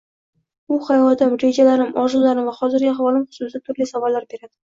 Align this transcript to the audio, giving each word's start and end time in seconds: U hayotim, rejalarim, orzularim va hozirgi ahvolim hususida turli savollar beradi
U 0.75 0.77
hayotim, 0.87 1.35
rejalarim, 1.43 1.91
orzularim 2.05 2.49
va 2.51 2.55
hozirgi 2.61 2.89
ahvolim 2.95 3.23
hususida 3.29 3.65
turli 3.69 3.91
savollar 3.93 4.29
beradi 4.35 4.53